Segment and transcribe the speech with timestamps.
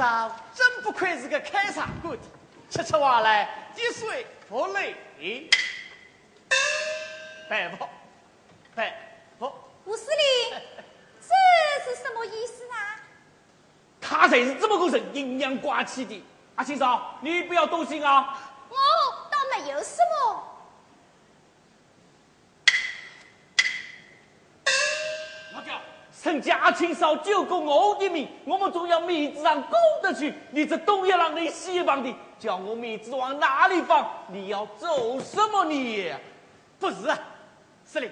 [0.00, 2.22] 少真不愧是个开茶馆的，
[2.70, 4.72] 吃出话来滴水不漏。
[7.50, 7.86] 拜服，
[8.74, 8.94] 拜
[9.38, 9.52] 服。
[9.84, 10.58] 吴司令，
[11.20, 11.28] 这
[11.84, 12.96] 是什么意思啊？
[14.00, 16.24] 他才是这么个人，阴阳怪气的。
[16.54, 18.38] 阿青嫂，你不要多心啊。
[18.70, 18.76] 我
[19.30, 20.46] 倒没有什么。
[26.22, 30.34] 陈家青嫂救过我的命，我们总要面子上过得去。
[30.50, 34.08] 你这东一榔头西一棒的，叫我面子往哪里放？
[34.28, 35.64] 你要做什么？
[35.64, 36.12] 你
[36.78, 37.18] 不是啊，
[37.84, 38.10] 司令，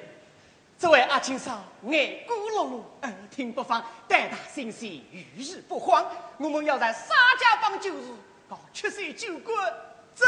[0.78, 6.06] 这位阿青嫂爱古落落，耳听不放，胆大心细，遇事不慌。
[6.36, 8.02] 我们要在沙家浜旧日
[8.48, 9.56] 搞七岁酒馆，
[10.14, 10.24] 这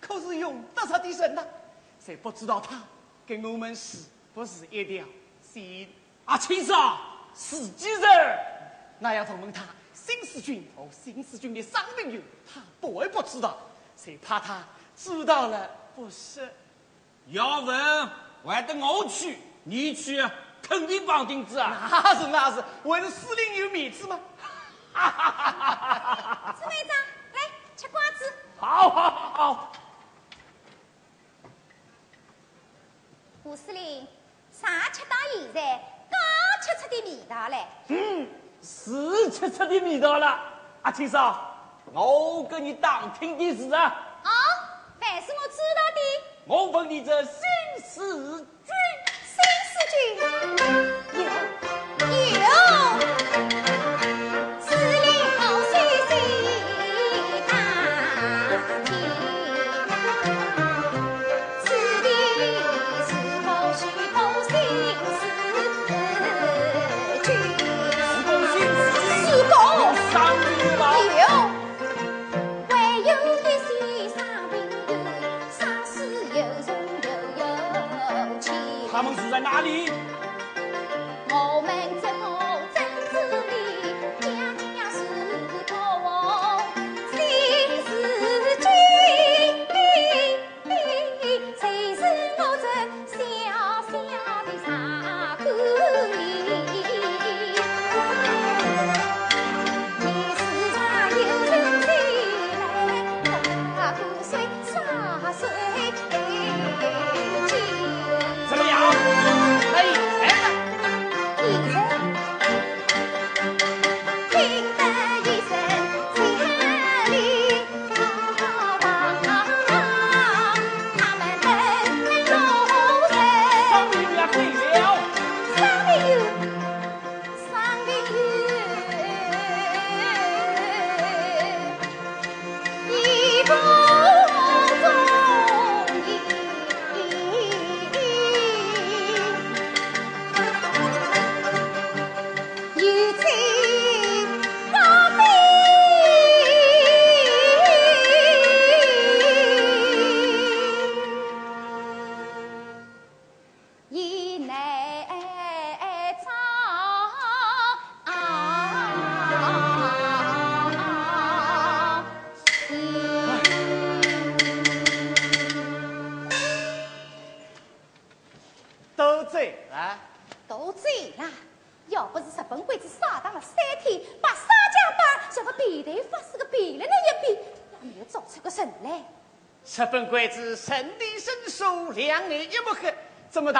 [0.00, 1.44] 可是用得着的人呐。
[1.98, 2.80] 谁不知道他
[3.26, 4.04] 跟我们是
[4.34, 5.04] 不是一条
[5.40, 5.88] 心？
[6.26, 6.98] 阿青嫂，
[7.32, 8.00] 死几人？
[8.98, 9.62] 那要问问他，
[9.92, 12.22] 新四军和新四军的伤病员，
[12.52, 13.58] 他不会不知道。
[13.96, 14.64] 谁怕他
[14.96, 16.52] 知道了不是？
[17.28, 18.10] 要问，
[18.44, 20.24] 还得我去，你去
[20.62, 21.88] 肯定绑钉子啊！
[21.90, 24.18] 那是那是，问司令有面子吗？
[24.92, 26.56] 哈哈哈哈哈！
[26.58, 26.96] 支队长，
[27.34, 28.32] 来吃瓜子。
[28.58, 29.72] 好好好。
[33.44, 34.06] 吴司令，
[34.50, 35.82] 啥吃到现在？
[36.08, 36.18] 刚
[36.62, 38.28] 吃出的味道来，嗯，
[38.62, 40.38] 是吃吃的味道了。
[40.82, 41.56] 阿青嫂，
[41.92, 43.82] 我跟你打听的事啊。
[44.22, 44.30] 啊，
[45.00, 46.00] 凡是我知道的。
[46.46, 47.32] 我问你这新
[47.84, 48.74] 四军，
[49.24, 49.36] 新
[49.72, 51.65] 四军有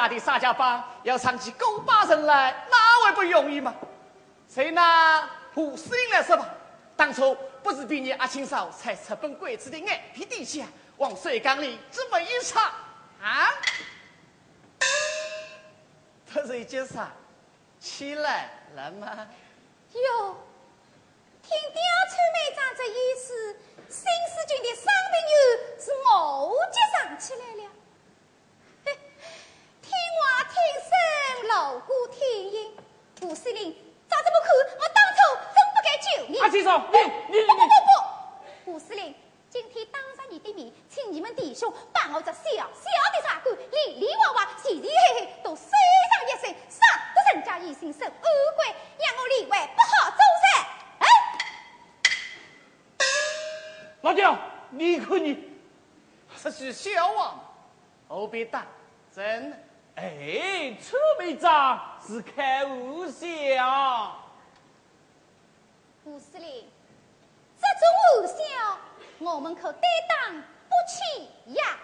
[0.07, 3.75] 大的沙家浜要唱起狗把人来，哪会不容易嘛？
[4.49, 6.49] 谁拿胡司令来说吧，
[6.97, 10.65] 当初不是比你阿青嫂在日本鬼子的眼皮底下
[10.99, 12.73] 往水缸里这么一插
[13.21, 13.53] 啊？
[16.33, 17.11] 不是一件啥
[17.81, 19.27] 起来了吗？
[19.93, 20.37] 哟，
[21.43, 21.83] 听刁
[22.13, 23.57] 川妹长这意思，
[23.89, 27.71] 新四军的伤病员是我接上起来了。
[28.85, 28.93] 嘿，
[29.83, 32.77] 听话听声，锣鼓天音。
[33.23, 33.75] 吴司令，
[34.07, 35.19] 咋这么看，我当初
[35.55, 36.39] 真不该救你。
[36.39, 36.99] 阿青嫂，你
[37.35, 37.91] 你不不你，不
[38.67, 39.15] 不，吴司令，
[39.49, 45.71] 今天当着你的面，请你们弟兄把我这小小的茶馆里里外外、前前后后都算
[46.13, 46.79] 上一算，杀
[47.15, 48.67] 得人家一心受恶鬼，
[48.99, 50.45] 让我里外不好做噻。
[50.99, 51.07] 哎，
[54.03, 54.37] 老刁，
[54.69, 55.59] 你看你，
[56.43, 57.41] 这是小王，
[58.09, 58.67] 何必打
[59.11, 59.57] 真的。
[59.97, 64.23] 哎，臭队长是开玩笑。
[66.05, 66.67] 吴司令，
[67.59, 67.89] 这种
[68.21, 68.79] 玩笑
[69.19, 70.35] 我们可担当
[70.69, 71.79] 不起呀。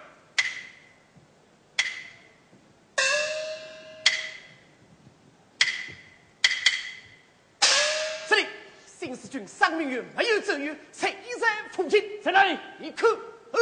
[8.26, 8.46] 司令，
[8.86, 12.58] 新四军伤病员没有走远，谁在附近，在哪里？
[12.78, 13.58] 一口哦，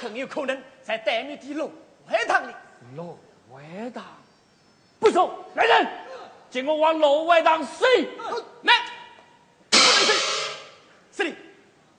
[0.00, 1.70] 很有可能在对面的龙
[2.06, 2.54] 会堂里。
[2.94, 3.18] 罗
[3.50, 4.04] 外堂，
[5.00, 5.88] 不错，来人，
[6.50, 8.04] 见我往罗外堂睡。
[8.62, 8.74] 来，
[9.70, 10.16] 不能睡。
[11.10, 11.34] 司令，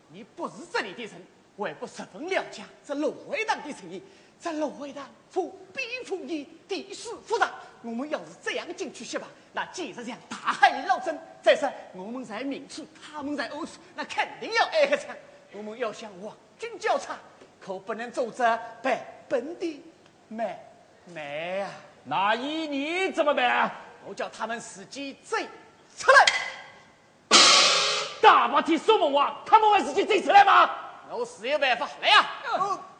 [0.10, 1.13] 你不是这里的人，
[1.58, 4.01] 还不十分了解这芦苇堂的生意。
[4.41, 7.51] 这芦苇堂府兵府野，地势复杂。
[7.82, 11.20] 我们要是这样进去歇吧，那简直像大海捞针。
[11.41, 15.13] 再说我们在明处，他们在暗处，那肯定要挨个枪。
[15.51, 17.18] 我们要向王军交叉，
[17.60, 19.84] 可不能走着百本地
[20.28, 20.60] 买
[21.13, 21.22] 卖
[21.58, 21.68] 呀。
[22.04, 23.72] 那依你怎么办？
[24.06, 25.38] 我叫他们自己走
[25.98, 26.25] 出来。
[28.22, 30.70] 大白天说梦话，他们会自己走出来吗？
[31.12, 32.30] 我是有办法，来呀！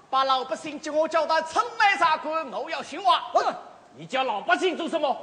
[0.10, 3.32] 把老百姓叫我叫到城外茶馆，我要训话。
[3.96, 5.16] 你叫老百姓做什么？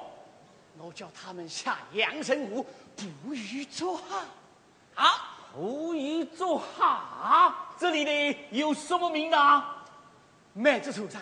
[0.78, 2.64] 我叫他们下阳神湖
[2.97, 4.16] 捕鱼捉虾。
[4.95, 5.19] 好，
[5.55, 9.64] 不宜做哈，这里的有什么名堂？
[10.54, 11.21] 麦子首长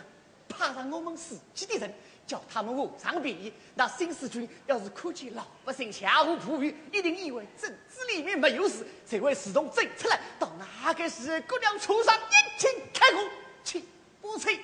[0.49, 1.93] 派上我们自己的人，
[2.25, 3.53] 叫他们武装便衣。
[3.75, 10.21] 那新四军要是看见老百姓下午捕鱼，一定以为镇子里面没有事，才会自动走出来。
[10.39, 10.49] 到
[10.85, 13.29] 那个时候，各辆车上一起开火，
[13.65, 13.89] 起
[14.21, 14.61] 不起？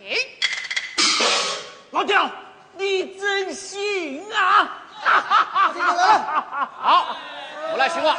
[0.00, 0.14] 哎，
[1.92, 2.30] 老刁，
[2.76, 4.84] 你真行啊！
[6.76, 7.16] 好，
[7.72, 8.18] 我来训话。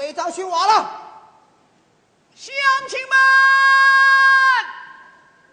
[0.00, 0.72] 楚梅长训话了，
[2.34, 2.54] 乡
[2.88, 3.18] 亲们，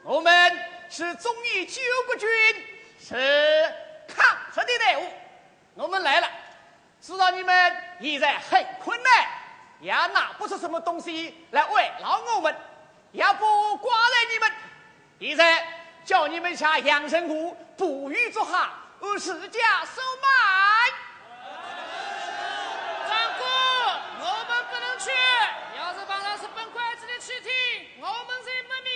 [0.04, 0.58] 我们
[0.90, 2.30] 是忠义救国军，
[2.98, 3.76] 是
[4.08, 5.12] 抗日的队伍。
[5.74, 6.30] 我们来了，
[7.02, 9.28] 知道你们现在很困难，
[9.82, 12.56] 也拿不出什么东西来慰劳我们，
[13.12, 14.50] 也不挂赖你们。
[15.20, 15.68] 现在
[16.06, 20.30] 叫你们下阳澄湖捕鱼捉虾，而持家收买。
[23.10, 23.50] 长官，
[24.20, 25.12] 我们不能去。
[25.78, 27.52] 要是碰到日本鬼子的潜艇，
[28.00, 28.92] 我们就没命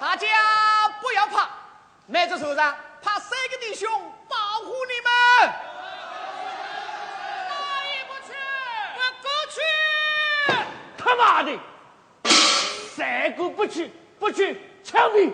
[0.00, 0.26] 大家
[1.00, 1.48] 不要怕，
[2.06, 3.88] 麦子首长派三个弟兄
[4.28, 5.10] 保护你们。
[7.48, 7.54] 哪
[7.94, 8.32] 也不去，
[8.96, 9.56] 我过去。
[10.98, 11.58] 他妈的，
[12.96, 15.30] 三个不去，不去，枪毙！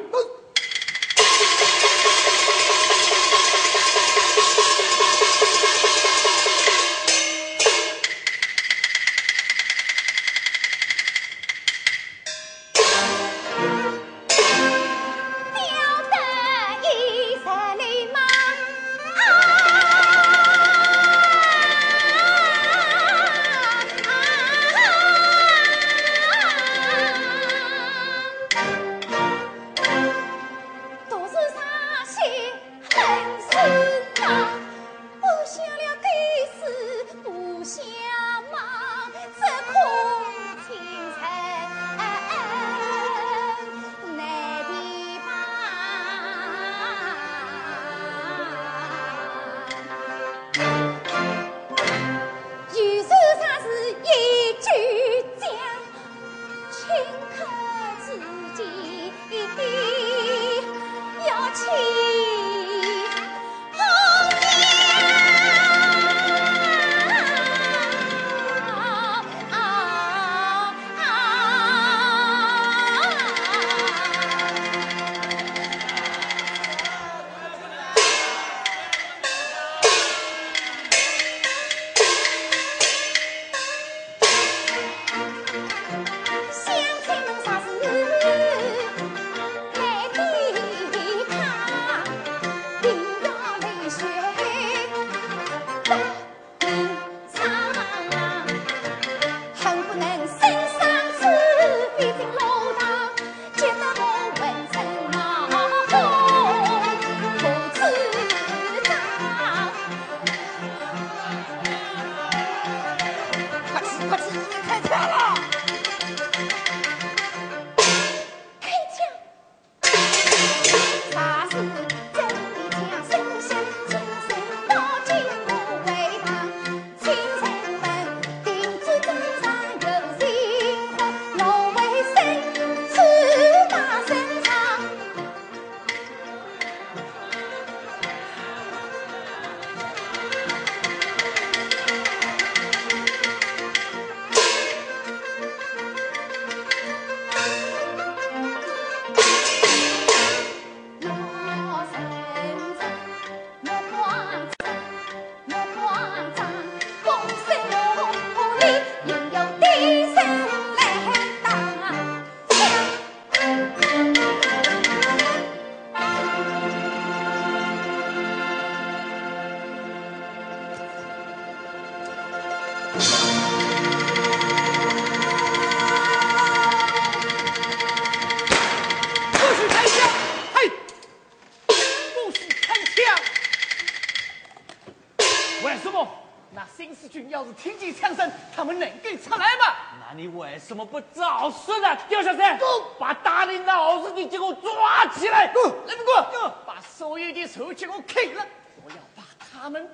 [190.58, 191.96] 怎么不早说呢？
[192.08, 192.58] 刁小三，
[192.98, 195.46] 把打你脑子的给我抓起来！
[195.46, 198.46] 来给我，把所有的仇给我砍了！
[198.84, 199.88] 我要把他们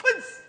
[0.00, 0.42] 困死！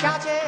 [0.00, 0.39] catch it.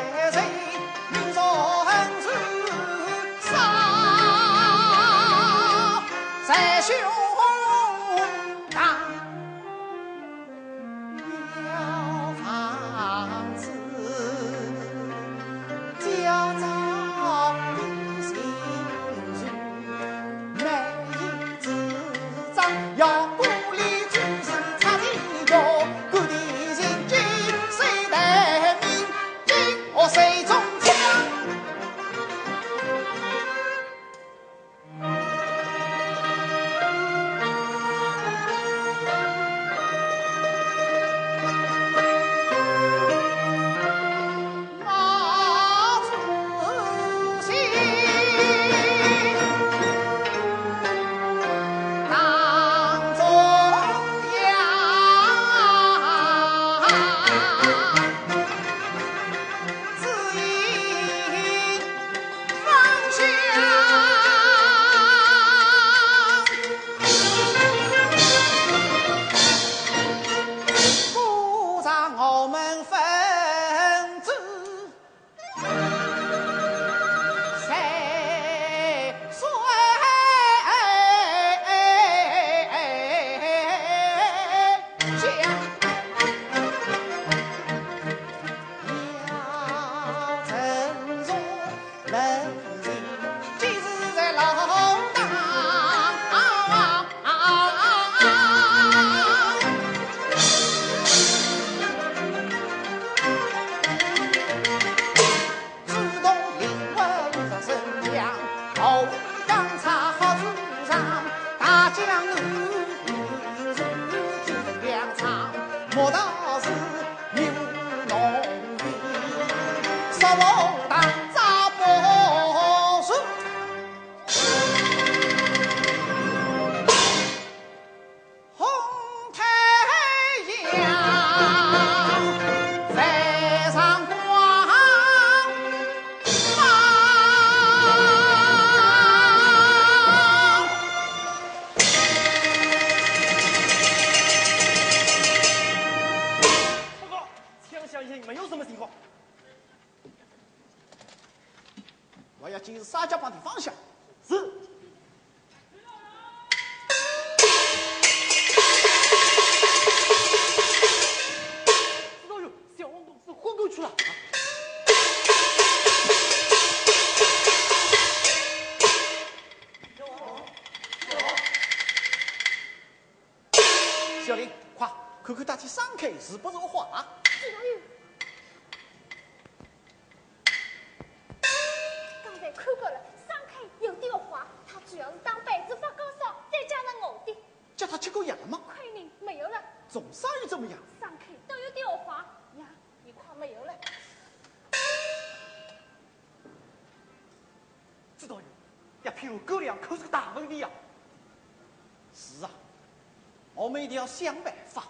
[204.02, 204.82] 要想办法。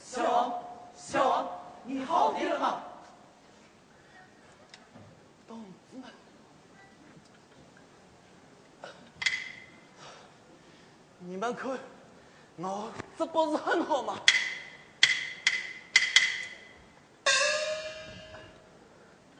[0.00, 0.62] 小王，
[0.94, 1.48] 小王，
[1.82, 2.84] 你好点了吗？
[5.48, 6.08] 同志们，
[11.18, 11.76] 你们看，
[12.56, 14.16] 我这不是很好吗？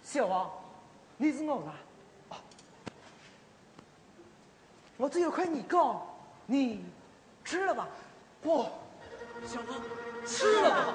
[0.03, 0.51] 小王，
[1.17, 1.79] 你是我啊？
[4.97, 6.05] 我这有块年糕，
[6.47, 6.85] 你
[7.45, 7.87] 吃了吧？
[8.43, 8.69] 不，
[9.47, 9.73] 小子。
[10.27, 10.95] 吃了吧，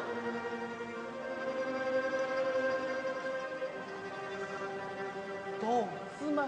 [5.60, 5.88] 同
[6.20, 6.48] 志们，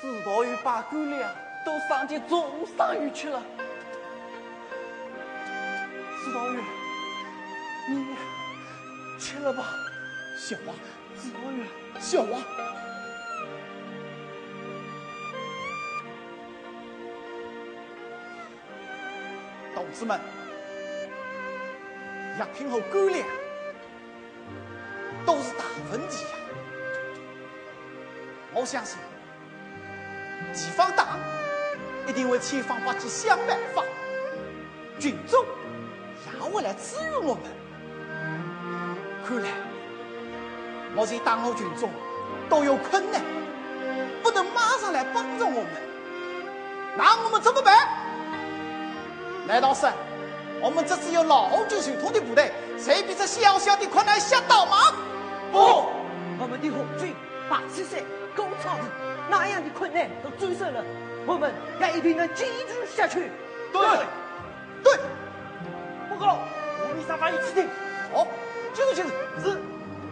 [0.00, 3.42] 指导员把狗粮都上进中上鱼去了。
[6.24, 6.62] 指导员，
[7.88, 8.16] 你
[9.18, 9.64] 吃了吧，
[10.36, 10.74] 小王。
[11.16, 11.66] 指导员，
[12.00, 12.42] 小王。
[19.88, 20.20] 同志们。
[22.38, 23.26] 药品和狗粮
[25.24, 26.30] 都是大问题呀！
[28.52, 28.98] 我相信
[30.52, 31.18] 地方党
[32.06, 33.82] 一定会千方百计想办法，
[35.00, 35.44] 群众
[36.26, 37.42] 也会来支援我们。
[39.26, 39.50] 看来
[40.94, 41.90] 目前党和群众
[42.48, 43.20] 都有困难，
[44.22, 45.72] 不能马上来帮助我们，
[46.96, 47.74] 那我们怎么办？
[49.48, 49.86] 难道是？
[50.60, 54.76] 我们这支有老红军血统的部队，谁比这小小的困难想到吗？
[55.50, 55.86] 不，
[56.38, 57.14] 我们的红军、
[57.48, 57.98] 把七三、
[58.36, 58.86] 工厂子，
[59.30, 60.84] 那样的困难都战胜了，
[61.24, 63.30] 我们也一定能坚持下去。
[63.72, 63.80] 对，
[64.82, 64.98] 对，
[66.10, 66.38] 报告，
[66.82, 67.68] 我们上发一起听。
[68.12, 68.26] 好，
[68.74, 69.08] 就是就是
[69.40, 69.58] 是，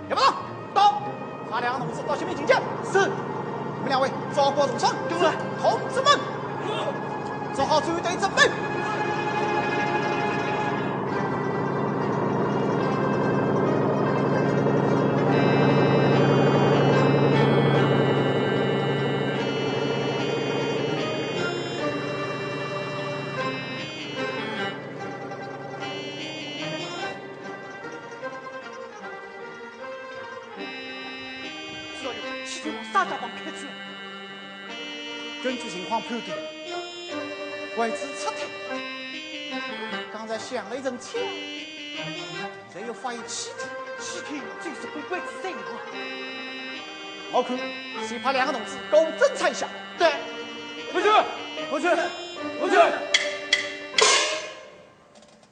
[0.09, 0.35] 要不到
[0.72, 1.03] 到，
[1.51, 2.55] 派两个同志到前面警戒。
[2.90, 4.94] 是，你们两位照顾入场。
[5.11, 5.27] 就是，
[5.61, 6.18] 同志们，
[7.53, 8.49] 做好绝对准备。
[36.09, 36.35] 根据情
[36.71, 37.19] 况判
[37.77, 38.38] 断，为此撤退。
[40.12, 41.21] 刚才响了一阵枪，
[42.73, 43.64] 然又发现气体，
[44.01, 45.61] 气体就是鬼鬼子信号。
[47.33, 47.59] 我看，
[48.07, 49.66] 先派两个同志共侦查一下。
[49.99, 50.12] 对，
[50.92, 51.11] 回去，
[51.71, 51.88] 回去，
[52.61, 52.77] 回去。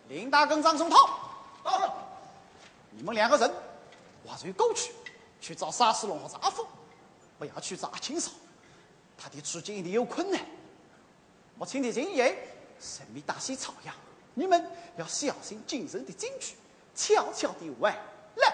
[0.09, 0.97] 林大跟张松涛，
[1.64, 1.97] 到。
[2.90, 3.53] 你们两个人，
[4.25, 4.93] 划船过去，
[5.40, 6.64] 去找沙世龙和阿凤，
[7.40, 8.31] 不要去找阿青嫂。
[9.16, 10.40] 他的处境一定有困难，
[11.59, 12.37] 我请的经验
[12.81, 13.94] 神秘大西草样，
[14.35, 16.57] 你们要小心谨慎的进去，
[16.94, 17.96] 悄悄的外
[18.37, 18.53] 来。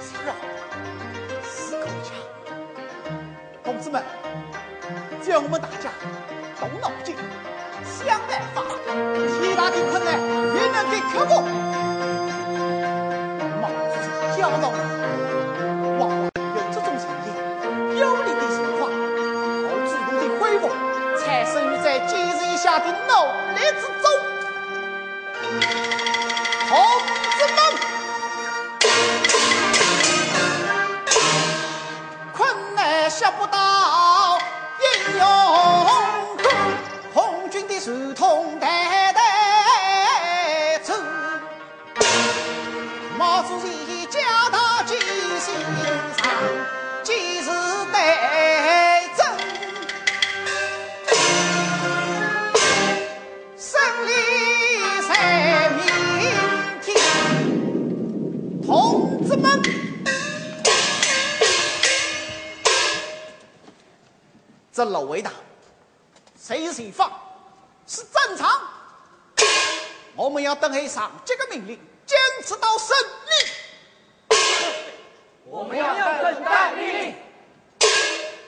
[0.00, 0.30] 是啊，
[1.42, 2.10] 是国家。
[3.64, 4.02] 同志们，
[5.22, 5.48] 只要我。
[5.48, 5.90] 们大家
[6.58, 7.14] 动脑筋、
[7.84, 10.18] 想办法，其他的困难
[10.54, 11.30] 也能给克服。
[13.60, 14.06] 毛主席
[14.38, 14.78] 教导我们，
[15.98, 17.26] 往往有这种情形：
[17.98, 20.62] 有利的情况而主动的恢复，
[21.18, 23.12] 产生于在艰日下的努
[23.54, 23.95] 力之中。
[70.26, 72.96] 我们要等候上级的命令，坚持到胜
[73.28, 74.36] 利。
[75.44, 77.14] 我们要等待命令，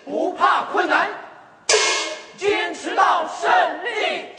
[0.04, 1.08] 不怕困难，
[2.36, 3.48] 坚持到胜
[3.84, 4.34] 利。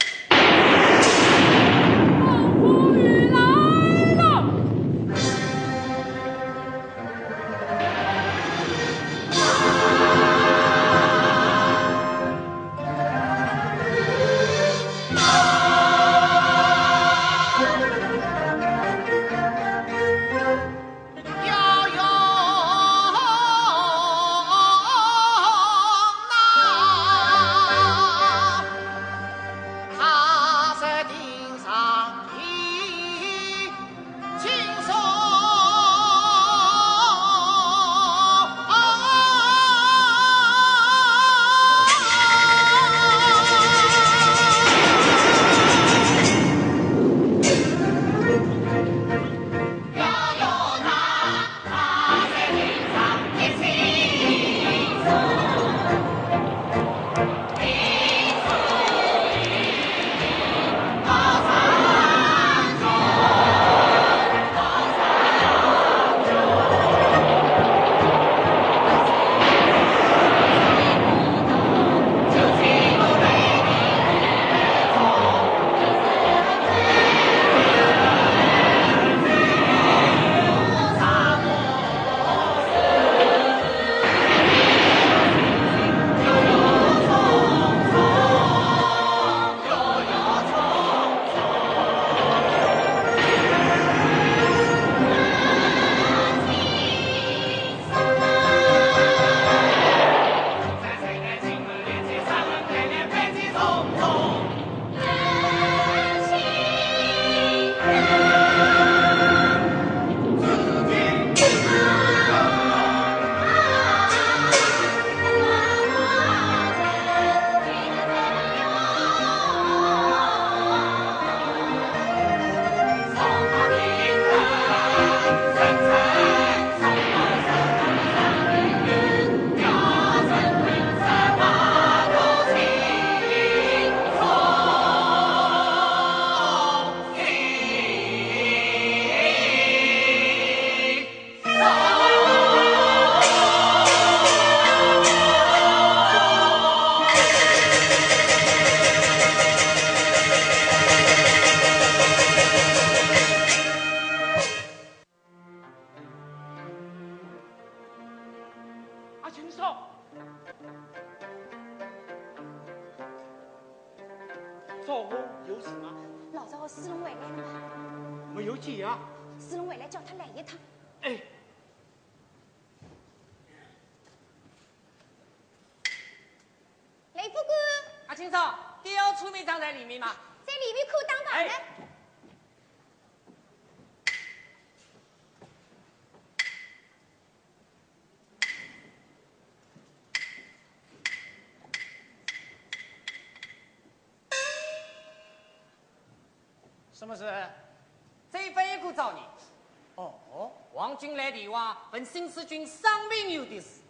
[201.00, 203.80] 军来电话问新四军伤病有的事。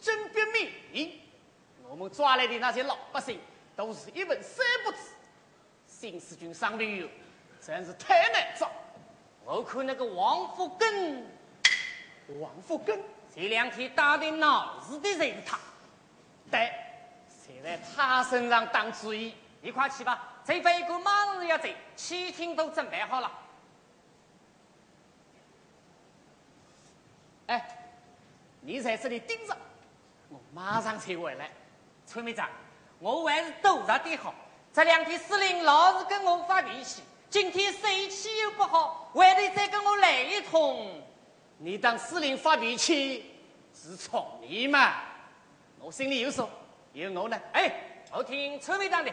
[0.00, 1.20] 真别命令，
[1.88, 3.40] 我们抓来的那些老百姓
[3.74, 4.98] 都是一文三不知。
[5.88, 7.08] 新四军伤病有，
[7.60, 8.70] 真是太难找。
[9.44, 11.26] 我看那个王福根
[12.38, 13.00] 王福根，
[13.34, 15.58] 这两天打的闹事的人是他。
[16.50, 16.70] 对，
[17.28, 19.34] 现在他身上当主意。
[19.62, 23.32] 你快去吧，这飞哥马上要走，七厅都准备好了。
[28.66, 29.54] 你在这里盯着，
[30.30, 31.50] 我马上才回来。
[32.06, 32.48] 村民长，
[32.98, 34.34] 我还是躲着点好。
[34.72, 41.02] 这两天司令老是跟我发脾气，今天手气又不好，还得再跟我来一通。
[41.58, 43.34] 你当司令发脾气
[43.74, 44.94] 是宠你嘛？
[45.78, 46.48] 我心里有数。
[46.94, 47.70] 有我呢，哎，
[48.12, 49.12] 我听村民长的。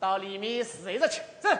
[0.00, 1.20] 到里面试一着去。
[1.38, 1.50] 走。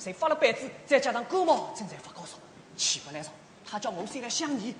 [0.00, 2.38] 长一下水，谁发了板子，再加上感冒正在发高烧，
[2.76, 3.34] 起不来床，
[3.64, 4.74] 他叫我先来相你